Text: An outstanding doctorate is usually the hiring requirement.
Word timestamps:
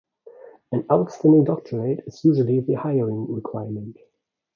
An 0.71 0.83
outstanding 0.91 1.43
doctorate 1.43 2.05
is 2.07 2.25
usually 2.25 2.59
the 2.59 2.73
hiring 2.73 3.31
requirement. 3.31 3.99